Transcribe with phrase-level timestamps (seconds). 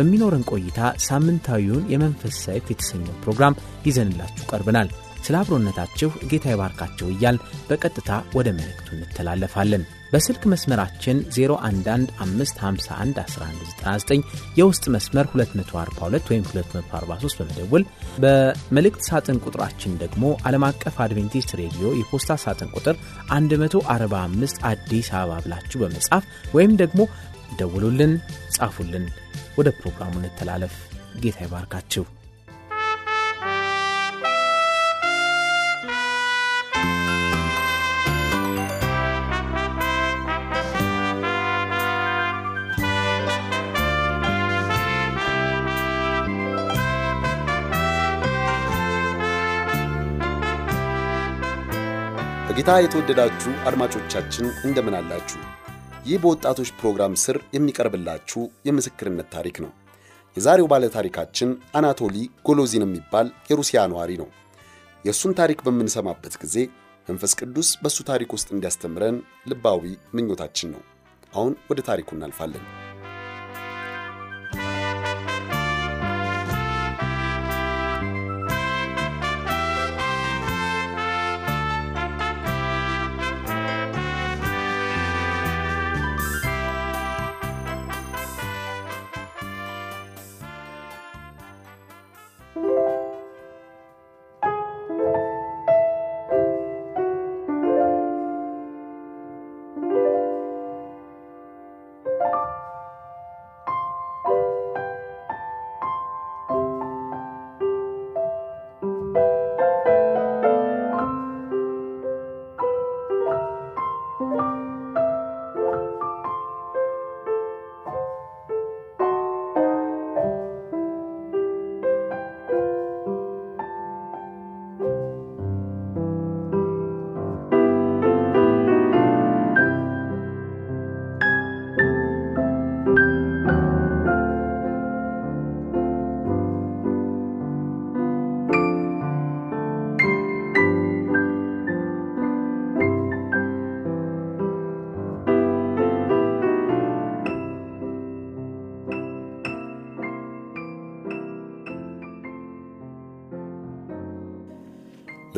[0.00, 4.88] በሚኖረን ቆይታ ሳምንታዊውን የመንፈስ ሰይፍ የተሰኘው ፕሮግራም ይዘንላችሁ ቀርበናል።
[5.24, 7.36] ስለ አብሮነታችሁ ጌታ ይባርካችሁ እያል
[7.68, 9.82] በቀጥታ ወደ መልእክቱ እንተላለፋለን።
[10.12, 14.24] በስልክ መስመራችን 0115511199
[14.58, 17.82] የውስጥ መስመር 242 ወይም 243 በመደወል
[18.24, 22.96] በመልእክት ሳጥን ቁጥራችን ደግሞ ዓለም አቀፍ አድቬንቲስት ሬዲዮ የፖስታ ሳጥን ቁጥር
[23.36, 26.22] 145 አዲስ አበባ ብላችሁ በመጻፍ
[26.56, 27.00] ወይም ደግሞ
[27.58, 28.12] ደውሉልን፣
[28.54, 29.04] ጻፉልን።
[29.58, 30.74] ወደ ፕሮግራሙ እንተላለፍ።
[31.20, 32.04] ጌታ ይባርካችሁ።
[52.46, 55.40] በጌታ የተወደዳችሁ አድማጮቻችን እንደምን አላችሁ?
[56.10, 59.70] ይህ በወጣቶች ፕሮግራም ስር የሚቀርብላችሁ የምስክርነት ታሪክ ነው።
[60.36, 64.28] የዛሬው ባለ ታሪካችን አናቶሊ ጎሎዚን የሚባል የሩሲያ ነዋሪ ነው።
[65.04, 66.56] የእሱን ታሪክ በምንሰማበት ጊዜ
[67.08, 70.82] መንፈስ ቅዱስ በእሱ ታሪክ ውስጥ እንዲያስተምረን ልባዊ ምኞታችን ነው።
[71.32, 72.64] አሁን ወደ ታሪኩ እናልፋለን።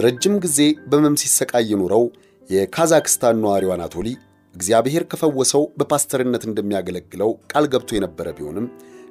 [0.02, 2.04] ለረጅም ጊዜ በሕመም ሲሰቃይ የኖረው
[2.50, 4.08] የካዛክስታን ነዋሪው አናቶሊ
[4.54, 8.66] እግዚአብሔር ከፈወሰው በፓስተርነት እንደሚያገለግለው ቃል ገብቶ የነበረ ቢሆንም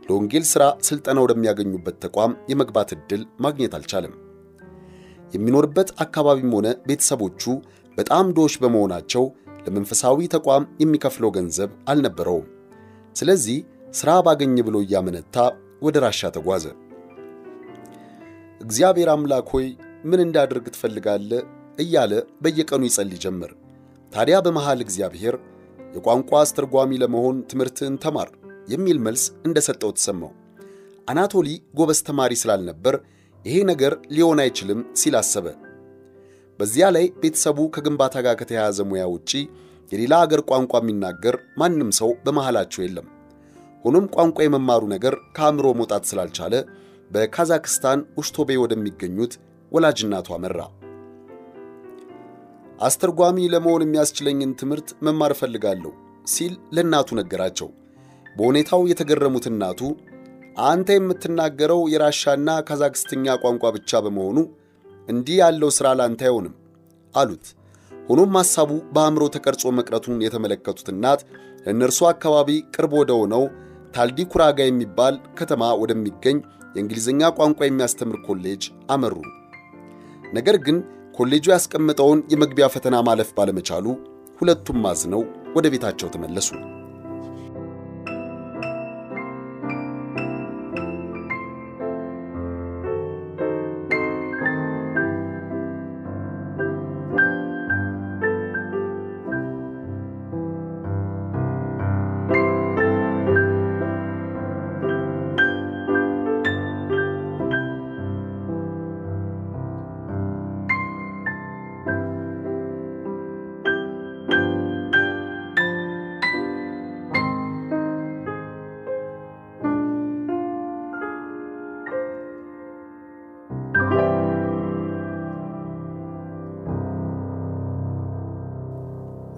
[0.07, 4.15] ለወንጌል ሥራ ሥልጠና ወደሚያገኙበት ተቋም የመግባት ዕድል ማግኘት አልቻለም።
[5.33, 7.43] የሚኖርበት አካባቢም ሆነ ቤተሰቦቹ
[7.97, 9.23] በጣም ድሆች በመሆናቸው
[9.65, 12.47] ለመንፈሳዊ ተቋም የሚከፍለው ገንዘብ አልነበረውም።
[13.15, 13.57] ስለዚህ
[13.91, 15.37] ሥራ ባገኝ ብሎ እያመነታ
[15.81, 16.65] ወደ ራሻ ተጓዘ።
[18.61, 19.69] እግዚአብሔር አምላክ ሆይ
[20.03, 21.41] ምን እንዳድርግ ትፈልጋለህ?
[21.79, 22.13] እያለ
[22.43, 23.51] በየቀኑ ይጸልይ ጀመር።
[24.11, 25.35] ታዲያ በመሃል እግዚአብሔር
[25.95, 28.29] የቋንቋ አስተርጓሚ ለመሆን ትምህርትህን ተማር
[28.67, 30.31] የሚል መልስ እንደሰጠው ተሰማው።
[31.07, 31.47] አናቶሊ
[31.77, 32.95] ጎበዝ ተማሪ ስላልነበር
[33.45, 35.45] ይሄ ነገር ሊሆን አይችልም ሲል አሰበ።
[36.59, 39.31] በዚያ ላይ ቤተሰቡ ከግንባታ ጋር ከተያያዘ ሙያ ውጪ
[39.91, 43.07] የሌላ አገር ቋንቋ የሚናገር ማንም ሰው በመሃላቸው የለም።
[43.85, 46.55] ሆኖም ቋንቋ የመማሩ ነገር ከአእምሮ መውጣት ስላልቻለ
[47.11, 49.33] በካዛክስታን ኡሽቶቤ ወደሚገኙት
[49.71, 50.59] ወላጅናቱ አመራ።
[52.81, 55.91] አስተርጓሚ ለመሆን የሚያስችለኝን ትምህርት መማር እፈልጋለሁ
[56.27, 57.69] ሲል ለእናቱ ነገራቸው።
[58.35, 59.79] በሁኔታው የተገረሙት እናቱ
[60.67, 64.37] አንተ የምትናገረው የራሻና ካዛክስትኛ ቋንቋ ብቻ በመሆኑ
[65.07, 66.55] እንዲህ ያለው ሥራ ላንተ አይሆንም
[67.13, 67.45] አሉት።
[67.91, 71.21] ሆኖም ሐሳቡ በአእምሮ ተቀርጾ መቅረቱን የተመለከቱት እናት
[71.65, 73.43] ለእነርሱ አካባቢ ቅርብ ወደ ሆነው
[73.95, 76.37] ታልዲኩራጋ የሚባል ከተማ ወደሚገኝ
[76.75, 79.15] የእንግሊዝኛ ቋንቋ የሚያስተምር ኮሌጅ አመሩ።
[80.33, 80.77] ነገር ግን
[81.15, 83.85] ኮሌጁ ያስቀመጠውን የመግቢያ ፈተና ማለፍ ባለመቻሉ
[84.39, 85.23] ሁለቱም አዝነው
[85.55, 86.49] ወደ ቤታቸው ተመለሱ።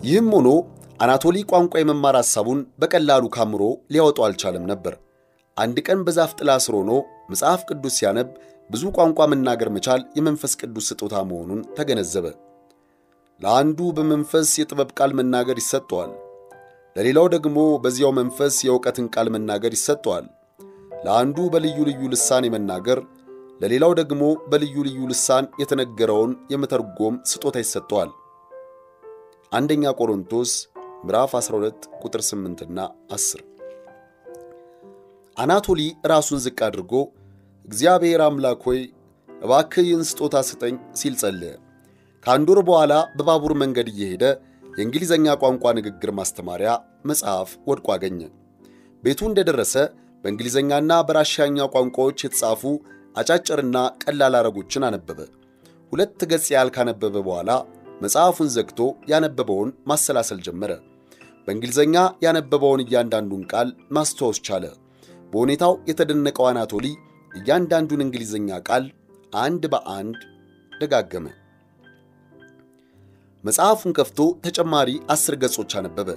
[0.04, 0.50] ይህም ሆኖ
[1.00, 3.62] አናቶሊ ቋንቋ የመማር ሐሳቡን በቀላሉ ካምሮ
[3.94, 4.94] ሊያወጣው አልቻለም ነበር።
[5.58, 6.92] አንድ ቀን በዛፍ ጥላ ስር ሆኖ
[7.32, 8.30] መጽሐፍ ቅዱስ ሲያነብ
[8.70, 12.26] ብዙ ቋንቋ መናገር መቻል የመንፈስ ቅዱስ ስጦታ መሆኑን ተገነዘበ።
[13.42, 16.12] ለአንዱ በመንፈስ የጥበብ ቃል መናገር ይሰጠዋል፣
[16.96, 20.26] ለሌላው ደግሞ በዚያው መንፈስ የእውቀትን ቃል መናገር ይሰጠዋል።
[21.06, 23.00] ለአንዱ በልዩ ልዩ ልሳን የመናገር
[23.62, 24.22] ለሌላው ደግሞ
[24.52, 28.12] በልዩ ልዩ ልሳን የተነገረውን የመተርጎም ስጦታ ይሰጠዋል።
[29.54, 30.52] አንደኛ ቆሮንቶስ
[31.04, 32.80] ምዕራፍ 12 ቁጥር 8 እና
[33.14, 33.42] 10።
[35.38, 36.94] አናቶሊ ራሱን ዝቅ አድርጎ
[37.66, 38.80] እግዚአብሔር አምላክ ሆይ
[39.30, 41.54] እባክህ ይህን ስጦታ ስጠኝ ሲል ጸለየ።
[42.24, 44.24] ከአንድ ወር በኋላ በባቡር መንገድ እየሄደ
[44.74, 46.72] የእንግሊዝኛ ቋንቋ ንግግር ማስተማሪያ
[47.06, 48.20] መጽሐፍ ወድቆ አገኘ።
[49.04, 49.76] ቤቱ እንደደረሰ
[50.24, 52.64] በእንግሊዝኛና በራሽያኛ ቋንቋዎች የተጻፉ
[53.16, 55.20] አጫጭርና ቀላል አረጎችን አነበበ።
[55.92, 57.50] ሁለት ገጽ ያህል ካነበበ በኋላ
[58.04, 58.80] መጽሐፉን ዘግቶ
[59.12, 60.72] ያነበበውን ማሰላሰል ጀመረ።
[61.48, 61.96] በእንግሊዝኛ
[62.26, 64.66] ያነበበውን እያንዳንዱን ቃል ማስታወስ ቻለ።
[65.32, 66.88] በሁኔታው የተደነቀው አናቶሊ
[67.32, 68.84] እያንዳንዱን እንግሊዝኛ ቃል
[69.38, 70.20] አንድ በአንድ
[70.72, 71.28] ደጋገመ።
[73.44, 76.10] መጽሐፉን ከፍቶ ተጨማሪ አስር ገጾች አነበበ።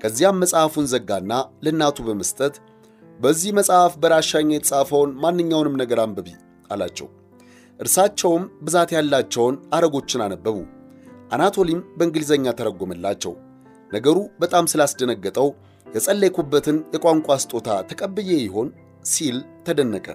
[0.00, 1.32] ከዚያም መጽሐፉን ዘጋና
[1.64, 2.54] ለእናቱ በመስጠት
[3.20, 6.28] በዚህ መጽሐፍ በራሻኛ የተጻፈውን ማንኛውንም ነገር አንብቢ
[6.70, 7.08] አላቸው።
[7.80, 10.56] እርሳቸውም ብዛት ያላቸውን አረጎችን አነበቡ።
[11.30, 13.32] አናቶሊም በእንግሊዝኛ ተረጎመላቸው።
[13.90, 15.48] ነገሩ በጣም ስላስደነገጠው
[15.86, 18.68] የጸለይኩበትን የቋንቋ ስጦታ ተቀብዬ ይሆን
[19.04, 19.36] ሲል
[19.66, 20.06] ተደነቀ።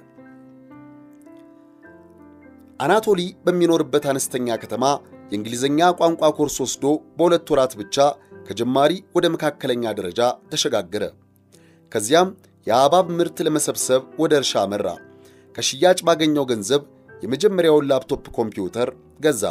[2.80, 4.86] አናቶሊ በሚኖርበት አነስተኛ ከተማ
[5.32, 6.86] የእንግሊዝኛ ቋንቋ ኮርስ ወስዶ
[7.18, 7.98] በሁለት ወራት ብቻ
[8.48, 10.20] ከጀማሪ ወደ መካከለኛ ደረጃ
[10.52, 11.04] ተሸጋገረ።
[11.92, 12.30] ከዚያም
[12.68, 14.88] የአበባ ምርት ለመሰብሰብ ወደ እርሻ አመራ።
[15.56, 16.82] ከሽያጭ ባገኘው ገንዘብ
[17.24, 19.44] የመጀመሪያውን ላፕቶፕ ኮምፒውተር ገዛ።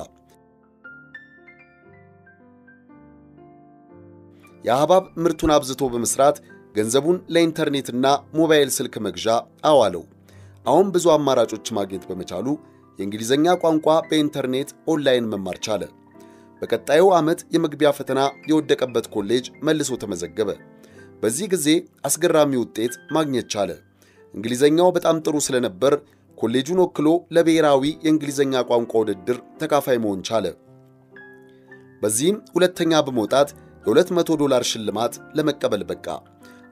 [4.65, 6.37] የአበባ ምርቱን አብዝቶ በመስራት
[6.75, 8.07] ገንዘቡን ለኢንተርኔትና
[8.39, 9.27] ሞባይል ስልክ መግዣ
[9.71, 10.03] አዋለው።
[10.67, 12.47] አሁን ብዙ አማራጮች ማግኘት በመቻሉ
[12.99, 15.83] የእንግሊዝኛ ቋንቋ በኢንተርኔት ኦንላይን መማር ቻለ።
[16.63, 18.21] በቀጣዩ ዓመት የመግቢያ ፈተና
[18.51, 20.51] የወደቀበት ኮሌጅ መልሶ ተመዘገበ።
[21.23, 21.69] በዚህ ጊዜ
[22.09, 23.71] አስገራሚ ውጤት ማግኘት ቻለ።
[24.35, 25.95] እንግሊዝኛው በጣም ጥሩ ስለነበር
[26.39, 30.47] ኮሌጁን ወክሎ ለብሔራዊ የእንግሊዝኛ ቋንቋ ውድድር ተካፋይ መሆን ቻለ።
[32.03, 33.49] በዚህም ሁለተኛ በመውጣት
[33.91, 36.07] የ200 ዶላር ሽልማት ለመቀበል በቃ።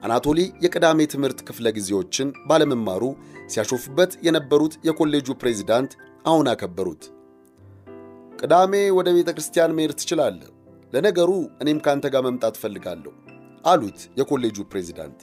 [0.03, 3.03] አናቶሊ የቅዳሜ ትምህርት ክፍለ ጊዜዎችን ባለመማሩ
[3.51, 5.91] ሲያሾፉበት የነበሩት የኮሌጁ ፕሬዚዳንት
[6.25, 7.03] አሁን አከበሩት።
[8.39, 10.49] ቅዳሜ ወደ ቤተ ክርስቲያን መሄድ ትችላለህ፣
[10.93, 11.31] ለነገሩ
[11.63, 13.11] እኔም ካንተ ጋር መምጣት እፈልጋለሁ
[13.65, 15.19] አሉት የኮሌጁ ፕሬዚዳንት።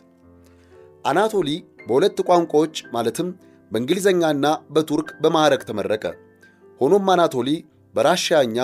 [1.04, 1.48] አናቶሊ
[1.86, 3.28] በሁለት ቋንቋዎች ማለትም
[3.72, 6.04] በእንግሊዝኛና በቱርክ በማዕረግ ተመረቀ።
[6.80, 7.50] ሆኖም አናቶሊ
[7.94, 8.58] በራሽያኛ፣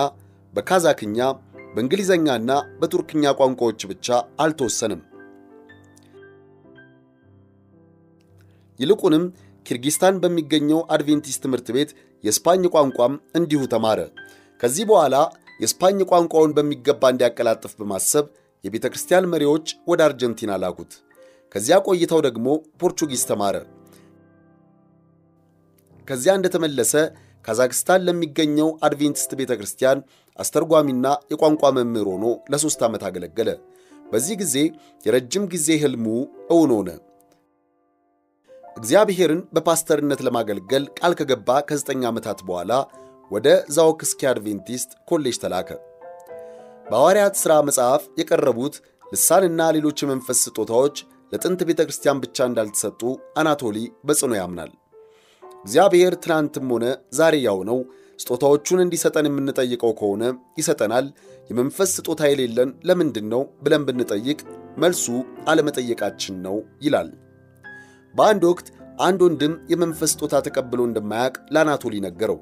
[0.55, 1.19] በካዛክኛ፣
[1.73, 2.51] በእንግሊዝኛና
[2.81, 4.07] በቱርክኛ ቋንቋዎች ብቻ
[4.45, 5.01] አልተወሰንም።
[8.79, 9.25] ይልቁንም
[9.67, 11.91] ኪርጊስታን በሚገኘው አድቬንቲስት ትምህርት ቤት
[12.25, 14.01] የስፓኝ ቋንቋም እንዲሁ ተማረ።
[14.61, 15.17] ከዚህ በኋላ
[15.61, 18.27] የስፓኝ ቋንቋውን በሚገባ እንዲያቀላጥፍ በማሰብ
[18.65, 20.93] የቤተ ክርስቲያን መሪዎች ወደ አርጀንቲና ላኩት።
[21.55, 22.47] ከዚያ ቆይተው ደግሞ
[22.81, 23.57] ፖርቹጊዝ ተማረ።
[26.09, 26.93] ከዚያ እንደተመለሰ
[27.45, 30.01] ካዛክስታን ለሚገኘው አድቬንቲስት ቤተ ክርስቲያን
[30.39, 33.49] አስተርጓሚና የቋንቋ መምህር ሆኖ ለሦስት ዓመት አገለገለ።
[34.07, 34.57] በዚህ ጊዜ
[35.07, 36.07] የረጅም ጊዜ ሕልሙ
[36.51, 36.89] እውን ሆነ።
[38.77, 42.73] እግዚአብሔርን በፓስተርነት ለማገልገል ቃል ከገባ ከዘጠኝ ዓመታት በኋላ
[43.31, 45.69] ወደ ዛዎክስኪ አድቬንቲስት ኮሌጅ ተላከ።
[46.87, 48.75] በሐዋርያት ሥራ መጽሐፍ የቀረቡት
[49.07, 50.97] ልሳንና ሌሎች የመንፈስ ስጦታዎች
[51.33, 53.01] ለጥንት ቤተ ክርስቲያን ብቻ እንዳልተሰጡ
[53.41, 54.71] አናቶሊ በጽኑ ያምናል።
[55.65, 57.79] እግዚአብሔር ትናንትም ሆነ ዛሬ ያው ነው።
[58.19, 60.25] ስጦታዎቹን እንዲሰጠን የምንጠይቀው ከሆነ
[60.59, 61.07] ይሰጠናል።
[61.51, 64.39] የመንፈስ ስጦታ የሌለን ለምንድን ነው ብለን ብንጠይቅ
[64.77, 65.05] መልሱ
[65.51, 67.09] አለመጠየቃችን ነው ይላል።
[68.15, 68.69] በአንድ ወቅት
[69.01, 72.39] አንድ ወንድም የመንፈስ ስጦታ ተቀብሎ እንደማያውቅ ለአናቶሊ ነገረው።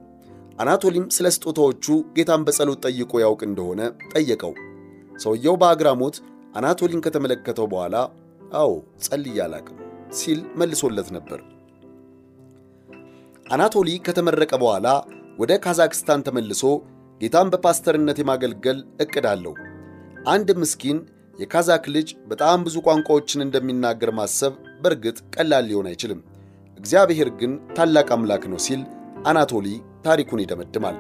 [0.59, 1.85] አናቶሊም ስለ ስጦታዎቹ
[2.17, 3.81] ጌታን በጸሎት ጠይቆ ያውቅ እንደሆነ
[4.13, 4.53] ጠየቀው።
[5.17, 6.17] ሰውየው በአግራሞት
[6.55, 7.97] አናቶሊን ከተመለከተው በኋላ
[8.57, 8.71] አዎ
[9.05, 9.79] ጸልዬ አላቅም
[10.19, 11.41] ሲል መልሶለት ነበር።
[13.51, 14.89] አናቶሊ ከተመረቀ በኋላ
[15.39, 16.63] ወደ ካዛክስታን ተመልሶ
[17.21, 19.55] ጌታን በፓስተርነት የማገልገል ዕቅድ አለው።
[20.27, 20.99] አንድ ምስኪን
[21.35, 26.21] የካዛክ ልጅ በጣም ብዙ ቋንቋዎችን እንደሚናገር ማሰብ በእርግጥ ቀላል ሊሆን አይችልም።
[26.79, 28.83] እግዚአብሔር ግን ታላቅ አምላክ ነው ሲል
[29.27, 29.67] አናቶሊ
[30.05, 30.99] ታሪኩን ይደመድማል።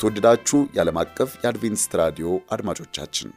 [0.00, 3.30] የተወደዳችሁ የዓለም አቀፍ የአድቬንቲስት ራዲዮ አድማጮቻችን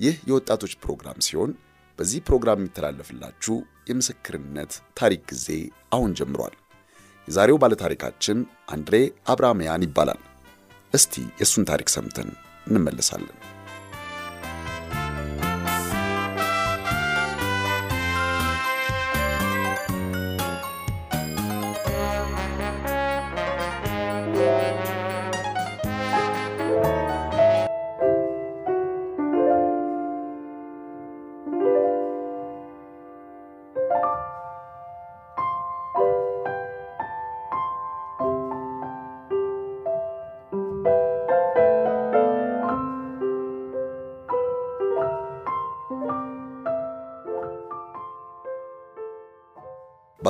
[0.00, 1.50] ይህ የወጣቶች ፕሮግራም ሲሆን
[1.98, 3.56] በዚህ ፕሮግራም የሚተላለፍላችሁ
[3.90, 5.48] የምስክርነት ታሪክ ጊዜ
[5.92, 6.54] አሁን ጀምሯል።
[7.28, 8.38] የዛሬው ባለታሪካችን
[8.68, 8.96] አንድሬ
[9.28, 10.22] አብራሚያን ይባላል።
[10.92, 12.30] እስቲ የእሱን ታሪክ ሰምተን
[12.66, 13.36] እንመለሳለን።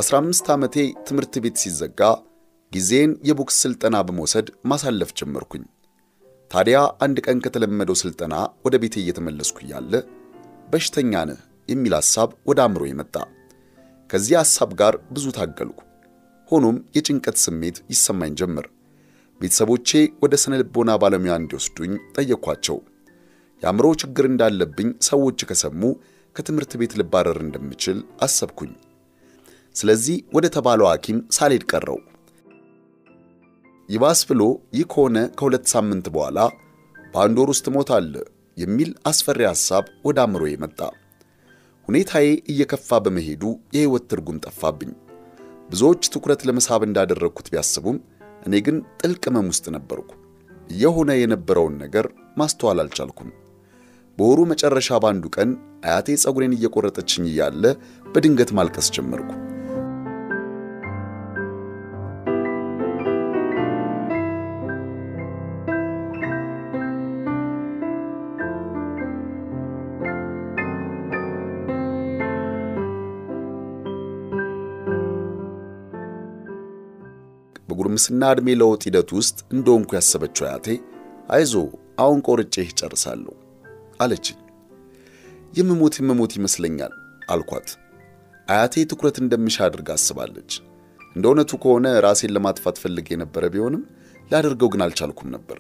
[0.01, 0.77] በ15 ዓመቴ
[1.07, 2.01] ትምህርት ቤት ሲዘጋ
[2.73, 5.65] ጊዜን የቦክስ ሥልጠና በመውሰድ ማሳለፍ ጀመርኩኝ።
[6.51, 9.93] ታዲያ አንድ ቀን ከተለመደው ሥልጠና ወደ ቤቴ እየተመለስኩ እያለ
[10.71, 13.17] በሽተኛ ነህ የሚል ሐሳብ ወደ አእምሮ የመጣ።
[14.11, 15.79] ከዚህ ሐሳብ ጋር ብዙ ታገልኩ።
[16.51, 18.69] ሆኖም የጭንቀት ስሜት ይሰማኝ ጀመር።
[19.41, 19.91] ቤተሰቦቼ
[20.25, 22.79] ወደ ስነ ልቦና ባለሙያ እንዲወስዱኝ ጠየቅኳቸው።
[23.63, 25.83] የአእምሮ ችግር እንዳለብኝ ሰዎች ከሰሙ
[26.37, 28.73] ከትምህርት ቤት ልባረር እንደምችል አሰብኩኝ።
[29.77, 31.99] ስለዚህ ወደ ተባለው ሐኪም ሳልሄድ ቀረው።
[33.89, 34.43] ይባስ ብሎ
[34.77, 36.39] ይህ ከሆነ ከሁለት ሳምንት በኋላ
[37.15, 38.25] በአንድ ወር ውስጥ እሞታለሁ
[38.57, 40.79] የሚል አስፈሪ ሐሳብ ወደ አእምሮዬ መጣ።
[41.89, 43.43] ሁኔታዬ እየከፋ በመሄዱ
[43.75, 44.93] የሕይወት ትርጉም ጠፋብኝ።
[45.71, 47.99] ብዙዎች ትኩረት ለመሳብ እንዳደረግኩት ቢያስቡም
[48.47, 50.11] እኔ ግን ጥልቅ ሕመም ውስጥ ነበርኩ።
[50.71, 52.07] እየሆነ የነበረውን ነገር
[52.41, 53.31] ማስተዋል አልቻልኩም።
[54.19, 55.51] በወሩ መጨረሻ በአንዱ ቀን
[55.87, 57.65] አያቴ ፀጉሬን እየቆረጠችኝ እያለ
[58.07, 59.31] በድንገት ማልቀስ ጀመርኩ።
[77.71, 80.69] በጉርምስና ዕድሜ ለውጥ ሂደት ውስጥ እንደሆንኩ ያሰበችው አያቴ
[81.31, 81.55] አይዞ
[82.01, 83.35] አሁን ቆርጬ ጨርሳለሁ
[84.01, 84.39] አለችኝ።
[85.55, 86.93] የምሞት የምሞት ይመስለኛል
[87.33, 87.69] አልኳት።
[88.49, 90.53] አያቴ ትኩረት እንደምሻ አድርጋ አስባለች።
[91.17, 93.83] እንደ እውነቱ ከሆነ ራሴን ለማጥፋት ፈልጌ የነበረ ቢሆንም
[94.31, 95.59] ላደርገው ግን አልቻልኩም ነበር።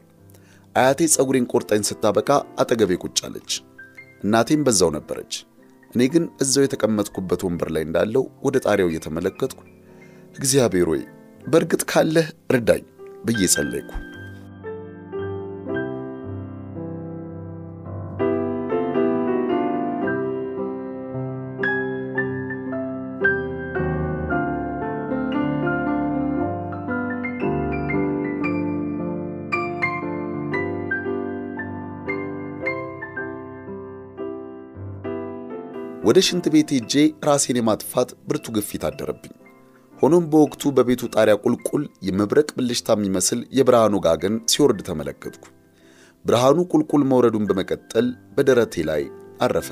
[0.75, 2.29] አያቴ ፀጉሬን ቆርጣኝ ስታበቃ
[2.61, 3.52] አጠገቤ ቁጭ አለች።
[4.25, 5.35] እናቴም በዛው ነበረች።
[5.90, 9.61] እኔ ግን እዛው የተቀመጥኩበት ወንበር ላይ እንዳለው ወደ ጣሪያው እየተመለከትኩ
[10.37, 11.02] እግዚአብሔር ሆይ
[11.44, 12.85] በእርግጥ ካለህ እርዳኝ
[13.25, 13.90] ብዬ ጸለይኩ።
[36.04, 36.94] ወደ ሽንት ቤት ሄጄ
[37.26, 39.35] ራሴን የማጥፋት ብርቱ ግፊት አደረብኝ።
[40.00, 45.45] ሆኖም በወቅቱ በቤቱ ጣሪያ ቁልቁል የመብረቅ ብልሽታ የሚመስል የብርሃኑ ጋገን ሲወርድ ተመለከትኩ።
[46.25, 49.02] ብርሃኑ ቁልቁል መውረዱን በመቀጠል በደረቴ ላይ
[49.40, 49.69] አረፈ።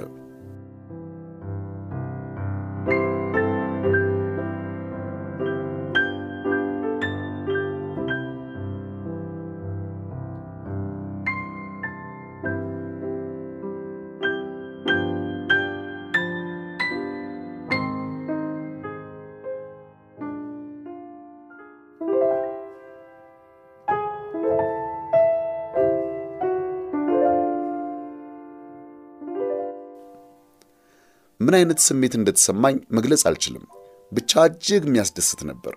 [31.48, 33.62] ምን አይነት ስሜት እንደተሰማኝ መግለጽ አልችልም።
[34.12, 35.74] ብቻ እጅግ የሚያስደስት ነበር።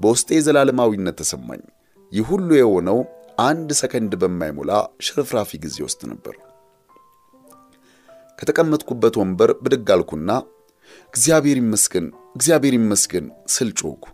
[0.00, 1.62] በውስጤ የዘላለማዊነት ተሰማኝ።
[2.12, 2.98] ይህ ሁሉ የሆነው
[3.44, 4.72] አንድ ሰከንድ በማይሞላ
[5.06, 6.34] ሽርፍራፊ ጊዜ ውስጥ ነበር።
[8.38, 10.30] ከተቀመጥኩበት ወንበር ብድግ አልኩና
[11.14, 14.04] እግዚአብሔር ይመስገን፣ እግዚአብሔር ይመስገን ስል ጮኩ።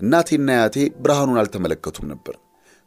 [0.00, 2.36] እናቴና አያቴ ብርሃኑን አልተመለከቱም ነበር።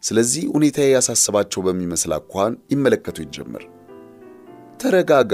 [0.04, 3.66] ስለዚህ ሁኔታዬ ያሳሰባቸው በሚመስል አኳኋን ይመለከቱኝ ጀመር።
[4.80, 5.34] ተረጋጋ፣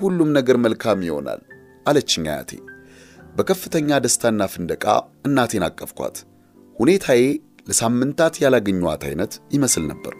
[0.00, 1.42] ሁሉም ነገር መልካም ይሆናል
[1.86, 2.52] አለችኝ አያቴ።
[3.36, 4.84] በከፍተኛ ደስታና ፍንደቃ
[5.26, 6.16] እናቴን አቀፍኳት።
[6.76, 7.22] ሁኔታዬ
[7.68, 10.14] ለሳምንታት ያላገኘኋት አይነት ይመስል ነበር።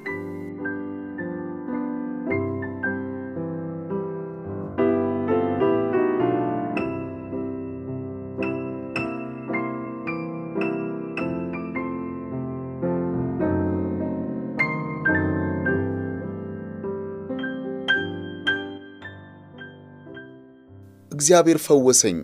[21.15, 22.19] እግዚአብሔር ፈወሰኝ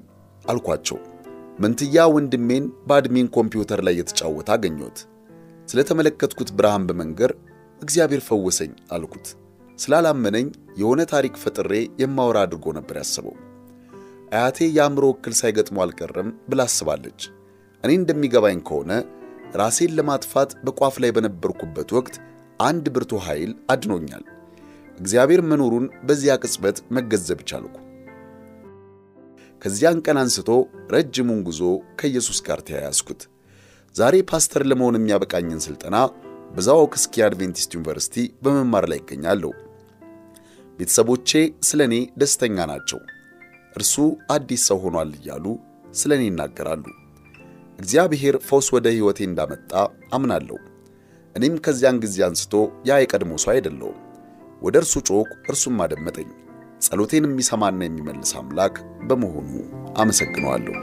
[0.44, 0.98] አልኳቸው።
[1.59, 4.98] መንትያ ወንድሜን በአድሜን ኮምፒውተር ላይ የተጫወተ አገኘሁት።
[5.68, 7.33] ስለተመለከትኩት ብርሃን በመንገር
[7.81, 9.26] እግዚአብሔር ፈወሰኝ አልኩት።
[9.79, 10.46] ስላላመነኝ
[10.81, 11.72] የሆነ ታሪክ ፈጥሬ
[12.03, 13.37] የማወራ አድርጎ ነበር ያሰበው።
[14.33, 17.20] አያቴ የአእምሮ እክል ሳይገጥሙ አልቀረም ብላ አስባለች።
[17.85, 18.90] እኔ እንደሚገባኝ ከሆነ
[19.55, 22.16] ራሴን ለማጥፋት በቋፍ ላይ በነበርኩበት ወቅት
[22.61, 24.24] አንድ ብርቱ ኃይል አድኖኛል።
[24.98, 27.76] እግዚአብሔር መኖሩን በዚያ ቅጽበት መገንዘብ ቻልኩ።
[29.62, 30.50] ከዚያን ቀን አንስቶ
[30.94, 31.60] ረጅሙን ጉዞ
[32.00, 33.22] ከኢየሱስ ጋር ተያያዝኩት።
[33.94, 35.96] ዛሬ ፓስተር ለመሆን የሚያበቃኝን ሥልጠና
[36.54, 39.50] በዛው ክስኪ አድቬንቲስት ዩኒቨርሲቲ በመማር ላይ ይገኛለሁ።
[40.78, 41.30] ቤተሰቦቼ
[41.68, 43.00] ስለ እኔ ደስተኛ ናቸው።
[43.74, 43.94] እርሱ
[44.34, 45.46] አዲስ ሰው ሆኗል እያሉ
[45.94, 46.84] ስለ እኔ ይናገራሉ።
[47.78, 49.70] እግዚአብሔር ፈውስ ወደ ሕይወቴ እንዳመጣ
[50.16, 50.58] አምናለሁ።
[51.34, 52.54] እኔም ከዚያን ጊዜ አንስቶ
[52.88, 53.98] ያ የቀድሞ ሰው አይደለሁም።
[54.62, 56.30] ወደ እርሱ ጮክ፣ እርሱም አደመጠኝ።
[56.80, 58.76] ጸሎቴን የሚሰማና የሚመልስ አምላክ
[59.08, 59.50] በመሆኑ
[59.96, 60.74] አመሰግነዋለሁ።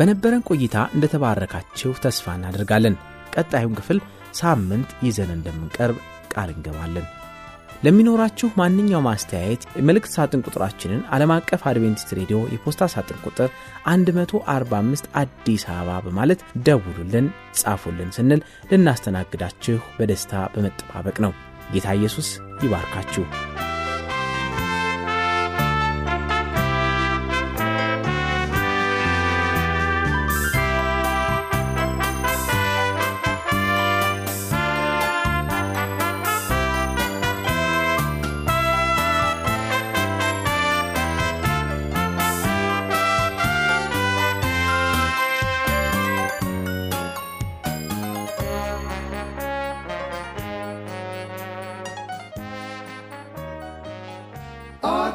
[0.00, 2.94] በነበረን ቆይታ እንደተባረካችሁ ተስፋ እናደርጋለን።
[3.34, 3.98] ቀጣዩን ክፍል
[4.38, 5.96] ሳምንት ይዘን እንደምንቀርብ
[6.32, 7.06] ቃል እንገባለን።
[7.82, 13.48] ለሚኖራችሁ ማንኛውም አስተያየት የመልእክት ሳጥን ቁጥራችንን ዓለም አቀፍ አድቬንቲስት ሬዲዮ የፖስታ ሳጥን ቁጥር
[13.88, 17.28] 145 አዲስ አበባ በማለት ደውሉልን፣
[17.60, 21.34] ጻፉልን ስንል ልናስተናግዳችሁ በደስታ በመጠባበቅ ነው።
[21.74, 22.30] ጌታ ኢየሱስ
[22.64, 23.24] ይባርካችሁ።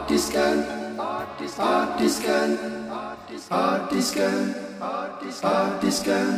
[0.05, 0.57] አዲስ ቀን
[1.67, 2.51] አዲስ ቀን
[3.59, 4.37] አዲስ ቀን
[4.89, 6.29] አዲስ ቀን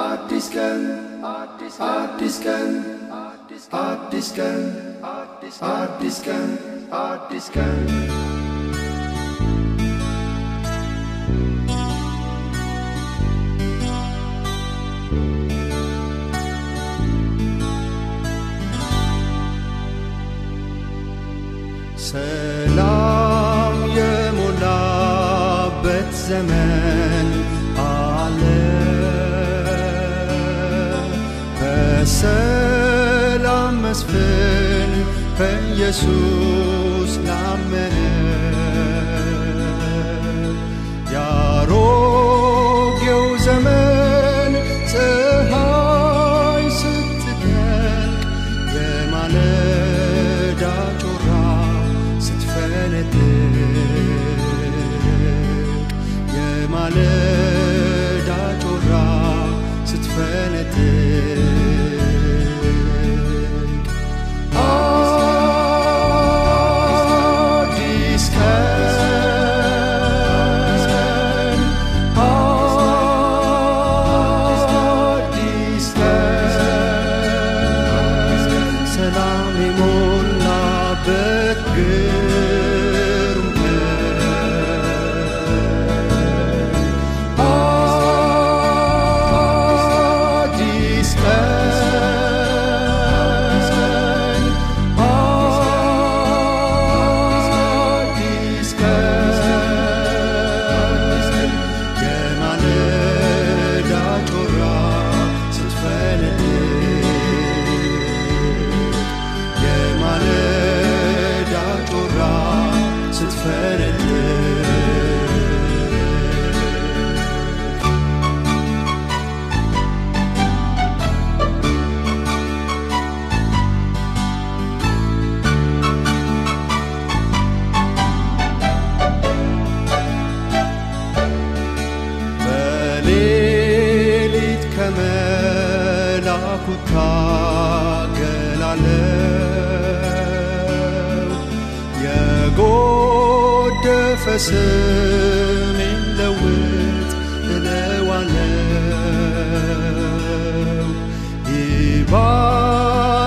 [0.00, 0.80] አዲስ ቀን
[1.92, 2.72] አዲስ ቀን
[3.82, 4.64] አዲስ ቀን
[5.72, 6.48] አዲስ ቀን
[7.00, 8.23] አዲስ ቀን ሰላም
[35.94, 36.43] Jesús.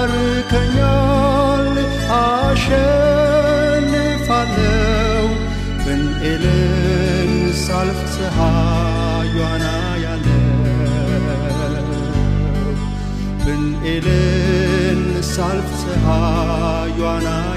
[0.07, 0.55] Barcăial
[2.51, 3.91] așen
[4.27, 5.27] faleu
[5.91, 6.01] În
[6.33, 9.77] elen salvță haioana
[13.45, 13.63] În
[13.95, 17.56] elen salvță haioana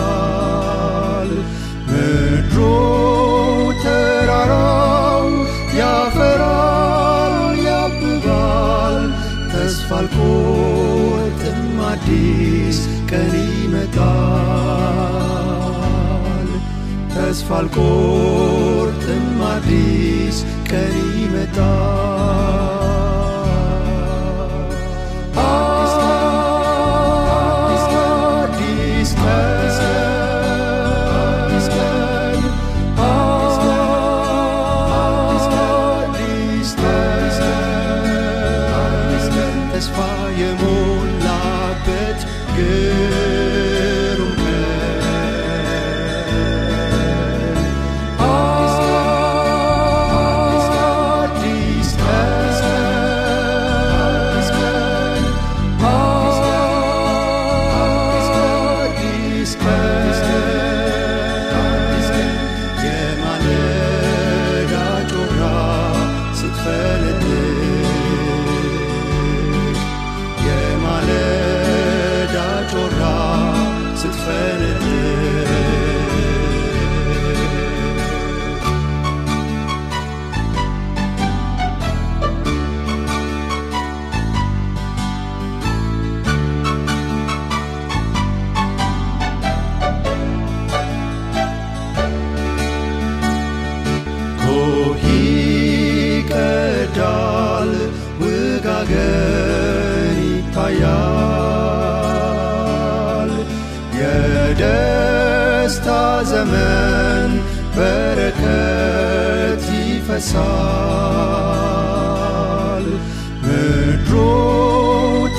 [0.00, 1.30] ይፈሳል
[1.88, 2.56] ምድሩ
[3.82, 5.26] ተራራው
[5.80, 7.34] ያፈራል
[7.66, 8.98] ያብባል።
[9.52, 12.78] ተስፋ አልቆርጥም አዲስ
[13.10, 13.98] ቀን ይመጣል።
[17.14, 20.38] ተስፋ አልቆርጥም አዲስ
[20.70, 22.79] ቀን ይመጣል
[106.30, 107.30] ዘመን
[107.76, 109.62] በረከት
[111.82, 112.86] ይፈሳል
[113.44, 114.12] ምድሩ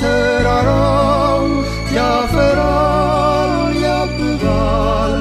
[0.00, 1.44] ተራራው
[1.96, 3.52] ያፈራል
[3.84, 5.14] ያብባል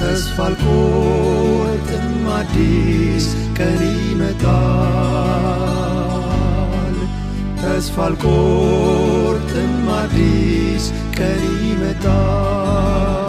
[0.00, 3.26] ተስፋ አልቆርጥም አዲስ
[3.58, 4.46] ቀን ይመጣል
[7.62, 10.84] ተስፋ አልቆርጥም አዲስ
[11.18, 13.21] ቀን ይመጣል